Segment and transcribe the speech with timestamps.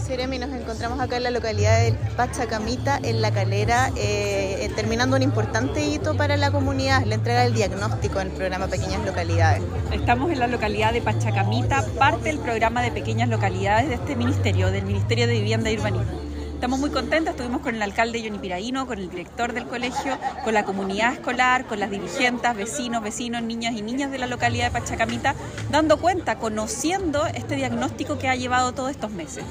[0.00, 5.22] Seremi, nos encontramos acá en la localidad de Pachacamita, en La Calera, eh, terminando un
[5.22, 9.62] importante hito para la comunidad, la entrega del diagnóstico en el programa Pequeñas Localidades.
[9.92, 14.70] Estamos en la localidad de Pachacamita, parte del programa de Pequeñas Localidades de este ministerio,
[14.70, 16.18] del Ministerio de Vivienda y Urbanismo.
[16.54, 20.52] Estamos muy contentos, estuvimos con el alcalde Johnny Piraíno, con el director del colegio, con
[20.54, 24.80] la comunidad escolar, con las dirigentes, vecinos, vecinos, niños y niñas de la localidad de
[24.80, 25.34] Pachacamita,
[25.70, 29.44] dando cuenta, conociendo este diagnóstico que ha llevado todos estos meses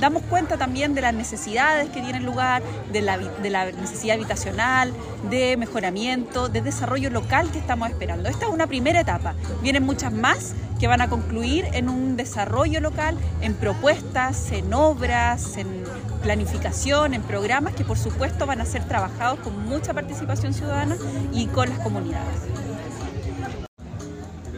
[0.00, 2.62] damos cuenta también de las necesidades que tienen lugar,
[2.92, 4.92] de la, de la, necesidad habitacional,
[5.30, 8.28] de mejoramiento, de desarrollo local que estamos esperando.
[8.28, 9.34] Esta es una primera etapa.
[9.62, 15.56] Vienen muchas más que van a concluir en un desarrollo local, en propuestas, en obras,
[15.56, 15.84] en
[16.22, 20.96] planificación, en programas que por supuesto van a ser trabajados con mucha participación ciudadana
[21.32, 22.63] y con las comunidades.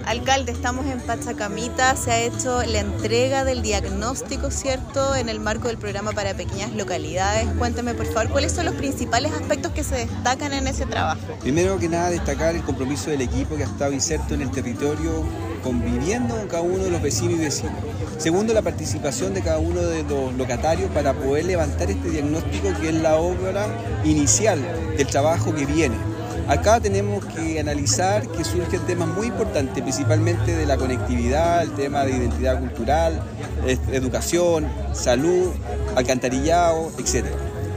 [0.07, 5.67] Alcalde, estamos en Pachacamita, se ha hecho la entrega del diagnóstico, ¿cierto?, en el marco
[5.67, 7.49] del programa para pequeñas localidades.
[7.59, 11.21] Cuéntame, por favor, cuáles son los principales aspectos que se destacan en ese trabajo.
[11.41, 15.25] Primero que nada, destacar el compromiso del equipo que ha estado inserto en el territorio,
[15.65, 17.75] conviviendo con cada uno de los vecinos y vecinos.
[18.17, 22.91] Segundo, la participación de cada uno de los locatarios para poder levantar este diagnóstico que
[22.91, 23.67] es la obra
[24.05, 24.61] inicial
[24.97, 25.97] del trabajo que viene.
[26.49, 32.05] Acá tenemos que analizar que surgen temas muy importantes, principalmente de la conectividad, el tema
[32.05, 33.21] de identidad cultural,
[33.91, 35.51] educación, salud,
[35.97, 37.27] alcantarillado, etc.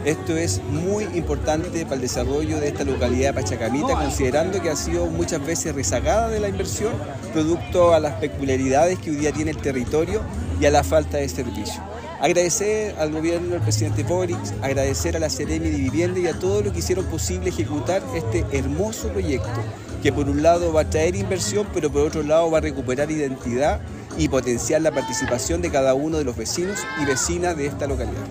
[0.06, 4.76] Esto es muy importante para el desarrollo de esta localidad de Pachacamita, considerando que ha
[4.76, 6.94] sido muchas veces rezagada de la inversión,
[7.34, 10.22] producto a las peculiaridades que hoy día tiene el territorio
[10.62, 11.89] y a la falta de servicio.
[12.22, 16.66] Agradecer al gobierno del presidente Boric, agradecer a la Seremi de Vivienda y a todos
[16.66, 19.62] los que hicieron posible ejecutar este hermoso proyecto,
[20.04, 23.10] que por un lado va a traer inversión, pero por otro lado va a recuperar
[23.10, 23.80] identidad
[24.18, 28.26] y potenciar la participación de cada uno de los vecinos y vecinas de esta localidad.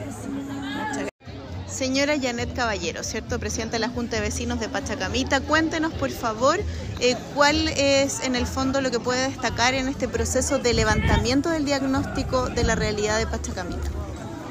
[1.79, 3.39] Señora Janet Caballero, ¿cierto?
[3.39, 6.59] Presidenta de la Junta de Vecinos de Pachacamita, cuéntenos por favor
[6.99, 11.51] eh, cuál es en el fondo lo que puede destacar en este proceso de levantamiento
[11.51, 13.91] del diagnóstico de la realidad de Pachacamita.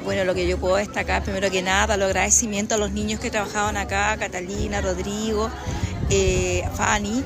[0.05, 3.29] Bueno, lo que yo puedo destacar, primero que nada, los agradecimientos a los niños que
[3.29, 5.49] trabajaban acá, Catalina, Rodrigo,
[6.09, 7.25] eh, Fanny,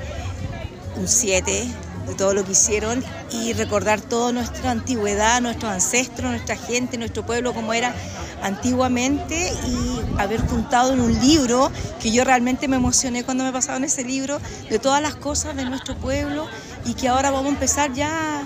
[0.95, 1.67] un 7
[2.07, 7.23] de todo lo que hicieron y recordar toda nuestra antigüedad, nuestros ancestros, nuestra gente, nuestro
[7.23, 7.93] pueblo, como era
[8.41, 11.71] antiguamente y haber juntado en un libro
[12.01, 15.65] que yo realmente me emocioné cuando me pasaban ese libro de todas las cosas de
[15.65, 16.47] nuestro pueblo
[16.85, 18.43] y que ahora vamos a empezar ya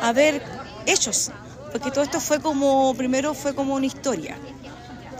[0.00, 0.42] a ver
[0.86, 1.30] hechos,
[1.72, 4.36] porque todo esto fue como, primero fue como una historia,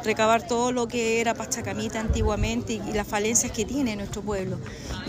[0.05, 4.59] recabar todo lo que era Pachacamita antiguamente y las falencias que tiene nuestro pueblo.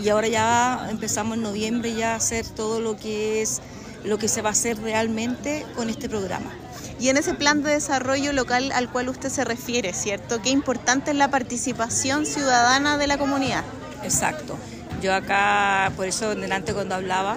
[0.02, 3.60] Y ahora ya empezamos en noviembre ya a hacer todo lo que es
[4.06, 6.50] lo que se va a hacer realmente con este programa
[6.98, 10.40] y en ese plan de desarrollo local al cual usted se refiere, ¿cierto?
[10.40, 13.64] Qué importante es la participación ciudadana de la comunidad.
[14.02, 14.56] Exacto.
[15.02, 17.36] Yo acá, por eso delante cuando hablaba,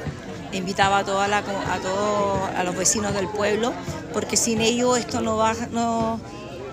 [0.53, 3.73] invitaba a, toda la, a todos a los vecinos del pueblo,
[4.13, 6.21] porque sin ellos esto no, va, no,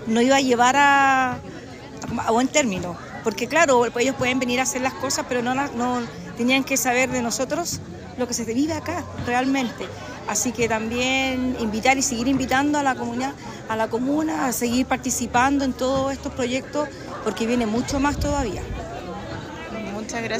[0.07, 1.39] no iba a llevar a,
[2.25, 2.97] a buen término.
[3.25, 6.01] Porque claro, ellos pueden venir a hacer las cosas, pero no, no
[6.37, 7.81] tenían que saber de nosotros
[8.19, 9.87] lo que se vive acá realmente.
[10.29, 13.33] Así que también invitar y seguir invitando a la comunidad,
[13.69, 16.89] a la comuna a seguir participando en todos estos proyectos
[17.23, 18.63] porque viene mucho más todavía.
[19.93, 20.35] Muchas gracias.